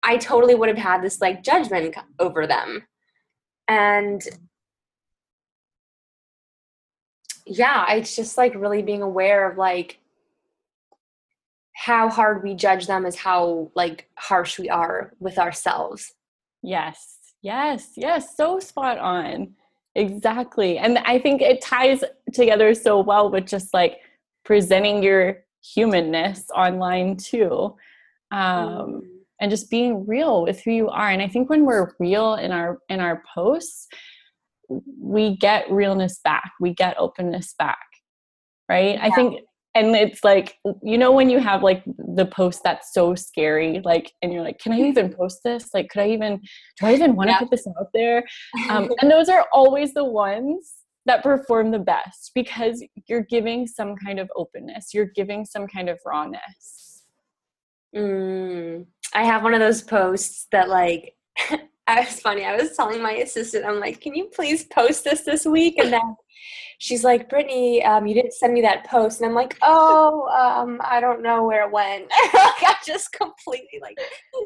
[0.05, 2.87] I totally would have had this like judgment over them.
[3.67, 4.23] And
[7.45, 9.99] yeah, it's just like really being aware of like
[11.75, 16.13] how hard we judge them is how like harsh we are with ourselves.
[16.63, 17.19] Yes.
[17.43, 17.93] Yes.
[17.97, 18.37] Yes.
[18.37, 19.55] So spot on.
[19.95, 20.79] Exactly.
[20.79, 22.03] And I think it ties
[22.33, 23.99] together so well with just like
[24.45, 27.77] presenting your humanness online too.
[28.31, 29.01] Um, mm.
[29.41, 31.11] and just being real with who you are.
[31.11, 33.89] And I think when we're real in our in our posts,
[34.99, 36.51] we get realness back.
[36.61, 37.85] We get openness back.
[38.71, 38.95] Right?
[38.95, 39.05] Yeah.
[39.05, 39.41] I think
[39.75, 41.83] and it's like you know when you have like
[42.15, 45.89] the post that's so scary like and you're like can i even post this like
[45.91, 46.41] could i even
[46.79, 47.39] do i even want to yeah.
[47.39, 48.25] put this out there
[48.71, 53.97] um, and those are always the ones that perform the best because you're giving some
[53.97, 57.05] kind of openness you're giving some kind of rawness
[57.95, 61.15] mm, i have one of those posts that like
[61.89, 62.45] I was funny.
[62.45, 65.79] I was telling my assistant, I'm like, can you please post this this week?
[65.79, 66.17] And then
[66.79, 69.21] she's like, Brittany, um, you didn't send me that post.
[69.21, 72.03] And I'm like, oh, um, I don't know where it went.
[72.35, 73.99] like, I just completely like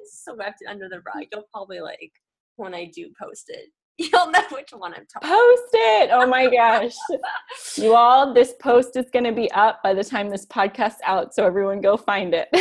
[0.04, 1.26] swept it under the rug.
[1.32, 2.12] You'll probably like,
[2.56, 6.10] when I do post it, you'll know which one I'm talking Post it.
[6.12, 6.94] Oh my gosh.
[7.76, 11.34] you all, this post is going to be up by the time this podcast's out.
[11.34, 12.48] So everyone go find it.
[12.52, 12.60] Yeah.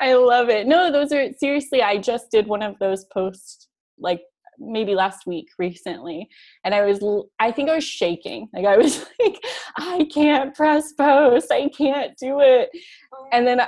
[0.00, 0.66] I love it.
[0.66, 4.20] No, those are seriously, I just did one of those posts like
[4.58, 6.28] maybe last week recently
[6.64, 7.02] and i was
[7.38, 8.48] i think i was shaking.
[8.52, 9.42] Like i was like
[9.76, 11.50] i can't press post.
[11.50, 12.70] I can't do it.
[13.12, 13.28] Oh.
[13.32, 13.60] And then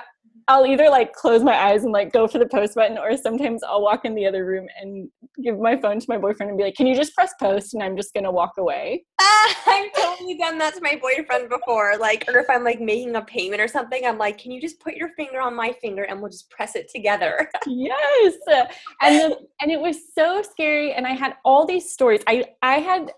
[0.50, 3.62] I'll either like close my eyes and like go for the post button, or sometimes
[3.62, 5.08] I'll walk in the other room and
[5.40, 7.80] give my phone to my boyfriend and be like, "Can you just press post?" And
[7.84, 9.04] I'm just gonna walk away.
[9.20, 9.22] Uh,
[9.66, 11.96] I've totally done that to my boyfriend before.
[11.98, 14.80] Like, or if I'm like making a payment or something, I'm like, "Can you just
[14.80, 18.34] put your finger on my finger and we'll just press it together?" yes,
[19.02, 20.94] and the, and it was so scary.
[20.94, 22.22] And I had all these stories.
[22.26, 23.12] I I had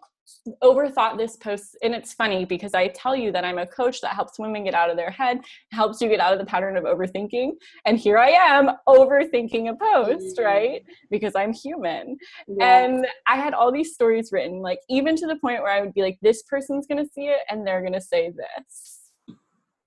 [0.62, 4.14] overthought this post and it's funny because i tell you that i'm a coach that
[4.14, 5.40] helps women get out of their head
[5.70, 7.50] helps you get out of the pattern of overthinking
[7.86, 10.44] and here i am overthinking a post mm-hmm.
[10.44, 12.16] right because i'm human
[12.48, 12.84] yeah.
[12.84, 15.94] and i had all these stories written like even to the point where i would
[15.94, 19.10] be like this person's going to see it and they're going to say this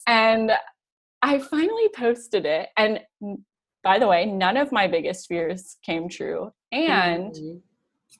[0.08, 0.52] and
[1.22, 3.02] i finally posted it and
[3.84, 7.58] by the way none of my biggest fears came true and mm-hmm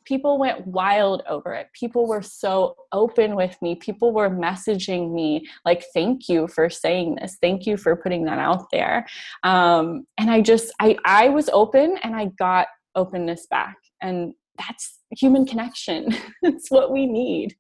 [0.06, 1.68] people went wild over it.
[1.74, 3.76] People were so open with me.
[3.76, 7.38] People were messaging me like, "Thank you for saying this.
[7.42, 9.06] Thank you for putting that out there."
[9.44, 15.00] Um, and I just, I, I was open, and I got openness back, and that's
[15.12, 16.16] human connection.
[16.42, 17.56] it's what we need.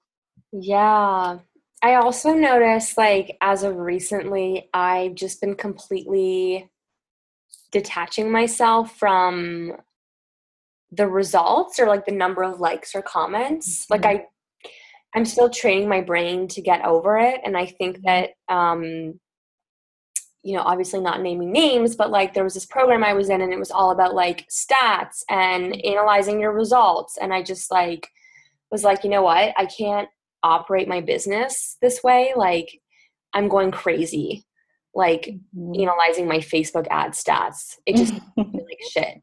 [0.52, 1.40] Yeah.
[1.84, 6.72] I also noticed, like, as of recently, I've just been completely
[7.72, 9.74] detaching myself from
[10.92, 13.84] the results or like the number of likes or comments.
[13.84, 13.94] Mm-hmm.
[13.94, 14.26] Like I
[15.14, 18.08] I'm still training my brain to get over it and I think mm-hmm.
[18.08, 19.20] that um
[20.44, 23.42] you know, obviously not naming names, but like there was this program I was in
[23.42, 25.92] and it was all about like stats and mm-hmm.
[25.92, 28.08] analyzing your results and I just like
[28.72, 29.54] was like, you know what?
[29.58, 30.08] I can't
[30.44, 32.34] operate my business this way.
[32.36, 32.80] Like
[33.34, 34.46] I'm going crazy
[34.96, 35.82] like mm-hmm.
[35.82, 37.76] analyzing my Facebook ad stats.
[37.86, 39.22] It just like shit.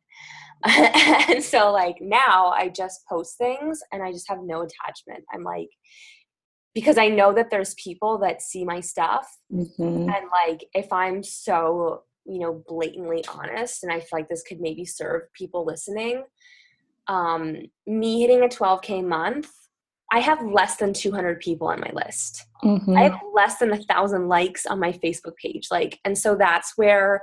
[1.29, 5.25] and so like now I just post things and I just have no attachment.
[5.33, 5.69] I'm like
[6.75, 9.83] because I know that there's people that see my stuff mm-hmm.
[9.83, 10.09] and
[10.49, 14.85] like if I'm so, you know, blatantly honest and I feel like this could maybe
[14.85, 16.25] serve people listening,
[17.09, 17.57] um
[17.87, 19.51] me hitting a 12k month
[20.13, 22.45] I have less than 200 people on my list.
[22.63, 22.97] Mm-hmm.
[22.97, 25.69] I have less than a thousand likes on my Facebook page.
[25.71, 27.23] Like, and so that's where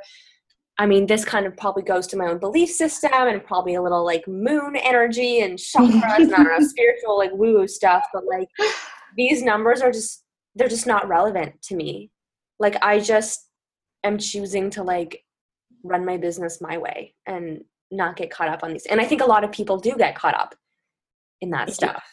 [0.80, 3.82] I mean, this kind of probably goes to my own belief system and probably a
[3.82, 8.06] little like moon energy and chakras and I don't know, spiritual like woo woo stuff.
[8.14, 8.48] But like
[9.18, 10.24] these numbers are just
[10.56, 12.12] they're just not relevant to me.
[12.60, 13.50] Like I just
[14.06, 15.22] am choosing to like
[15.84, 18.86] run my business my way and not get caught up on these.
[18.86, 20.56] And I think a lot of people do get caught up
[21.42, 22.04] in that stuff.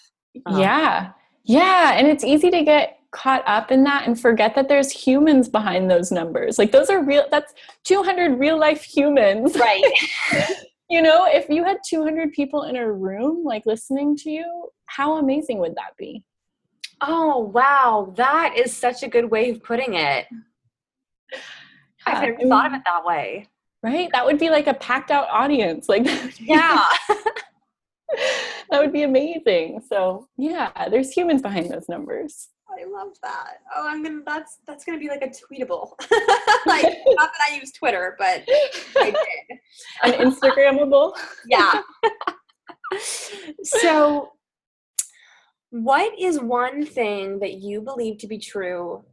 [0.44, 1.12] Um, yeah.
[1.44, 1.92] Yeah.
[1.94, 5.90] And it's easy to get caught up in that and forget that there's humans behind
[5.90, 6.58] those numbers.
[6.58, 7.54] Like those are real, that's
[7.84, 9.56] 200 real life humans.
[9.66, 9.82] Right.
[10.88, 15.18] you know, if you had 200 people in a room like listening to you, how
[15.18, 16.22] amazing would that be?
[17.00, 18.12] Oh, wow.
[18.16, 20.26] That is such a good way of putting it.
[21.32, 21.38] Yeah,
[22.06, 23.48] I've never I mean, thought of it that way.
[23.82, 24.08] Right?
[24.12, 25.88] That would be like a packed out audience.
[25.88, 26.04] Like,
[26.40, 26.84] yeah.
[28.70, 29.82] that would be amazing.
[29.88, 32.48] So, yeah, there's humans behind those numbers.
[32.68, 33.58] I love that.
[33.74, 34.22] Oh, I'm gonna.
[34.26, 35.92] That's that's gonna be like a tweetable.
[36.66, 38.44] like not that I use Twitter, but
[38.96, 39.58] I did.
[40.02, 41.12] An Instagrammable.
[41.48, 41.82] yeah.
[43.62, 44.30] so,
[45.70, 49.04] what is one thing that you believe to be true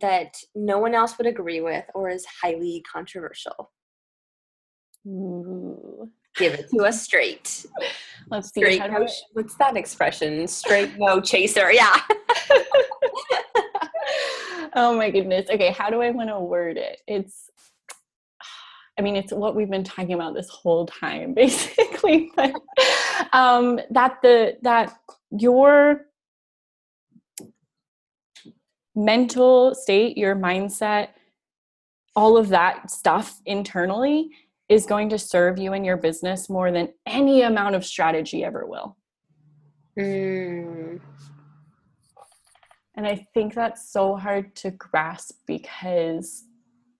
[0.00, 3.72] that no one else would agree with, or is highly controversial?
[5.06, 6.10] Ooh.
[6.38, 7.66] Give it to us straight.
[8.30, 8.60] Let's see.
[8.60, 10.46] Straight no, what's that expression?
[10.46, 11.72] Straight no chaser.
[11.72, 11.96] Yeah.
[14.74, 15.48] oh my goodness.
[15.50, 17.00] Okay, how do I want to word it?
[17.06, 17.50] It's
[18.98, 22.30] I mean, it's what we've been talking about this whole time, basically.
[22.34, 22.52] But
[23.32, 24.98] um, that the that
[25.30, 26.06] your
[28.94, 31.10] mental state, your mindset,
[32.16, 34.30] all of that stuff internally
[34.68, 38.66] is going to serve you in your business more than any amount of strategy ever
[38.66, 38.96] will.
[39.98, 41.00] Mm.
[42.96, 46.44] And I think that's so hard to grasp because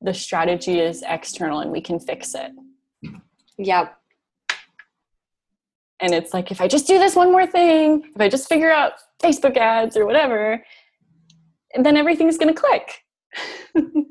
[0.01, 2.53] the strategy is external and we can fix it.
[3.59, 3.95] Yep.
[6.01, 8.71] And it's like, if I just do this one more thing, if I just figure
[8.71, 10.65] out Facebook ads or whatever,
[11.75, 13.03] and then everything's going to click.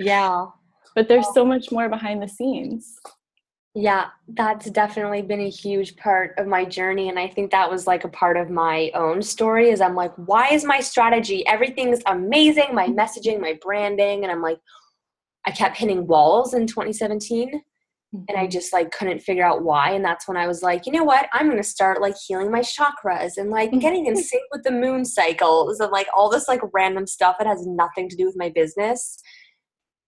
[0.00, 0.46] yeah
[0.96, 2.98] but there's so much more behind the scenes
[3.76, 7.86] yeah that's definitely been a huge part of my journey and i think that was
[7.86, 12.00] like a part of my own story is i'm like why is my strategy everything's
[12.06, 14.58] amazing my messaging my branding and i'm like
[15.46, 18.18] i kept hitting walls in 2017 mm-hmm.
[18.28, 18.50] and i mm-hmm.
[18.50, 21.28] just like couldn't figure out why and that's when i was like you know what
[21.34, 24.70] i'm going to start like healing my chakras and like getting in sync with the
[24.70, 28.38] moon cycles and like all this like random stuff that has nothing to do with
[28.38, 29.18] my business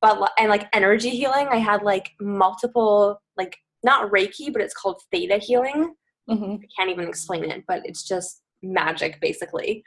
[0.01, 5.01] but and like energy healing i had like multiple like not reiki but it's called
[5.11, 5.95] theta healing
[6.29, 6.53] mm-hmm.
[6.55, 9.83] i can't even explain it but it's just magic basically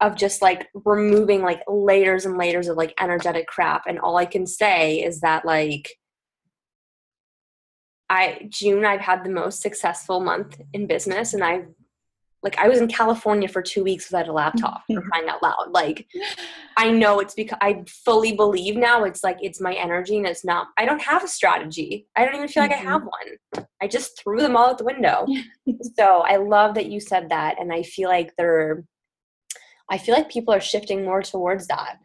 [0.00, 4.24] of just like removing like layers and layers of like energetic crap and all i
[4.24, 5.96] can say is that like
[8.10, 11.66] i june i've had the most successful month in business and i've
[12.42, 15.70] like I was in California for two weeks without a laptop for crying out loud.
[15.70, 16.06] Like
[16.76, 20.44] I know it's because I fully believe now it's like it's my energy and it's
[20.44, 22.06] not I don't have a strategy.
[22.16, 22.88] I don't even feel like mm-hmm.
[22.88, 23.66] I have one.
[23.80, 25.26] I just threw them all out the window.
[25.96, 28.84] so I love that you said that and I feel like they're
[29.90, 31.98] I feel like people are shifting more towards that.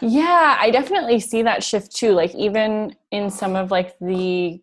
[0.00, 2.12] Yeah, I definitely see that shift too.
[2.12, 4.60] Like even in some of like the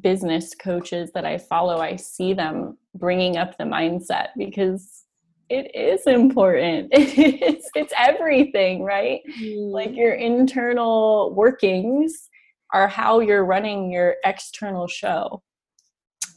[0.00, 5.04] business coaches that I follow, I see them bringing up the mindset because
[5.48, 6.90] it is important.
[6.92, 9.20] It's it's everything, right?
[9.40, 9.72] Mm.
[9.72, 12.28] Like your internal workings
[12.72, 15.42] are how you're running your external show.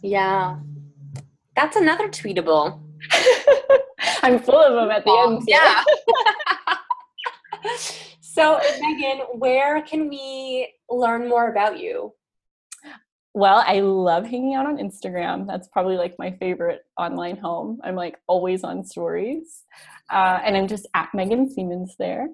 [0.01, 0.59] Yeah.
[1.55, 2.81] That's another tweetable.
[4.23, 5.43] I'm full of them at the end.
[5.47, 5.83] Yeah.
[8.21, 12.13] so, Megan, where can we learn more about you?
[13.33, 15.47] Well, I love hanging out on Instagram.
[15.47, 17.79] That's probably like my favorite online home.
[17.83, 19.63] I'm like always on stories.
[20.09, 22.27] Uh, and I'm just at Megan Seamans there.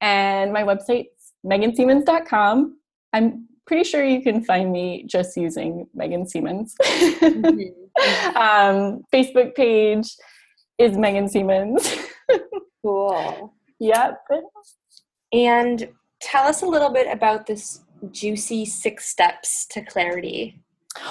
[0.00, 2.78] And my website's meganseamans.com.
[3.12, 6.72] I'm pretty sure you can find me just using Megan Seamans.
[6.82, 8.36] mm-hmm.
[8.36, 10.16] um, Facebook page
[10.78, 11.98] is Megan Seamans.
[12.82, 13.54] cool.
[13.78, 14.22] Yep.
[15.32, 15.88] And
[16.20, 17.80] tell us a little bit about this
[18.10, 20.60] juicy six steps to clarity.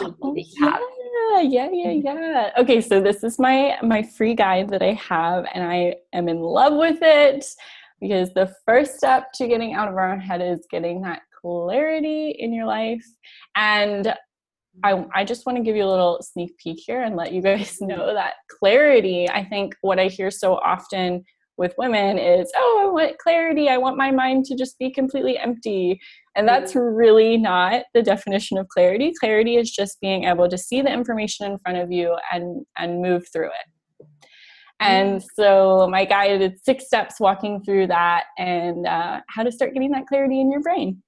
[0.02, 2.52] Oh, yeah, yeah, yeah, yeah.
[2.58, 6.40] Okay, so this is my my free guide that I have, and I am in
[6.40, 7.46] love with it
[8.02, 12.36] because the first step to getting out of our own head is getting that clarity
[12.40, 13.06] in your life.
[13.56, 14.14] And
[14.84, 17.42] I, I just want to give you a little sneak peek here and let you
[17.42, 21.24] guys know that clarity, I think what I hear so often
[21.58, 23.70] with women is, oh, I want clarity.
[23.70, 26.00] I want my mind to just be completely empty.
[26.36, 29.14] And that's really not the definition of clarity.
[29.20, 33.02] Clarity is just being able to see the information in front of you and, and
[33.02, 34.08] move through it.
[34.82, 39.74] And so my guide did six steps walking through that and uh, how to start
[39.74, 41.02] getting that clarity in your brain.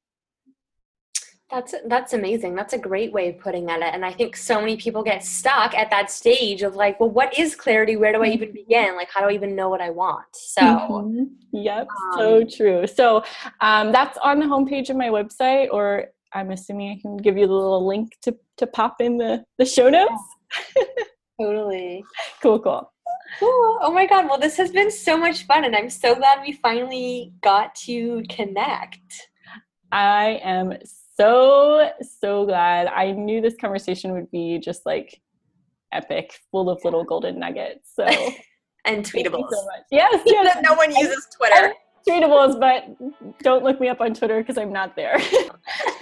[1.49, 2.55] That's that's amazing.
[2.55, 3.93] That's a great way of putting at it.
[3.93, 7.39] And I think so many people get stuck at that stage of like, well, what
[7.39, 7.95] is clarity?
[7.95, 8.97] Where do I even begin?
[8.97, 10.25] Like, how do I even know what I want?
[10.33, 11.23] So, mm-hmm.
[11.53, 12.85] yep, um, so true.
[12.85, 13.23] So,
[13.61, 17.47] um, that's on the homepage of my website, or I'm assuming I can give you
[17.47, 20.21] the little link to to pop in the the show notes.
[21.41, 22.03] totally.
[22.41, 22.91] Cool, cool.
[23.39, 23.79] Cool.
[23.81, 24.27] Oh my god.
[24.27, 28.21] Well, this has been so much fun, and I'm so glad we finally got to
[28.27, 29.29] connect.
[29.93, 30.73] I am
[31.19, 31.89] so,
[32.19, 32.87] so glad.
[32.87, 35.19] I knew this conversation would be just like
[35.91, 37.91] epic, full of little golden nuggets.
[37.95, 38.05] So
[38.85, 39.49] and tweetables.
[39.49, 40.57] So yes, yes.
[40.63, 41.73] no one uses Twitter.
[42.07, 42.85] tweetables, but
[43.39, 45.17] don't look me up on Twitter because I'm not there.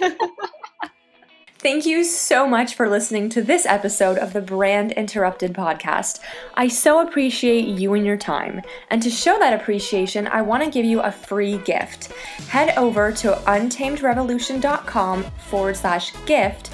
[1.66, 6.20] Thank you so much for listening to this episode of the Brand Interrupted podcast.
[6.54, 8.62] I so appreciate you and your time.
[8.88, 12.12] And to show that appreciation, I want to give you a free gift.
[12.50, 16.70] Head over to untamedrevolution.com forward slash gift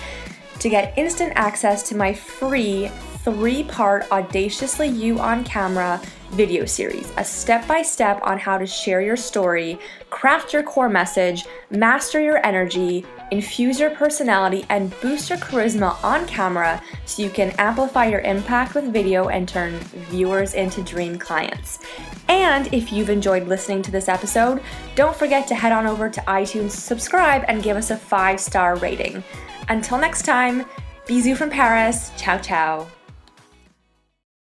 [0.59, 2.89] to get instant access to my free
[3.25, 6.03] three part Audaciously You on Camera
[6.33, 9.79] video series, a step by step on how to share your story,
[10.11, 16.27] craft your core message, master your energy, infuse your personality, and boost your charisma on
[16.27, 19.75] camera so you can amplify your impact with video and turn
[20.11, 21.79] viewers into dream clients.
[22.29, 24.63] And if you've enjoyed listening to this episode,
[24.95, 28.77] don't forget to head on over to iTunes, subscribe, and give us a five star
[28.77, 29.23] rating.
[29.69, 30.65] Until next time,
[31.07, 32.11] bisous from Paris.
[32.17, 33.02] Ciao, ciao.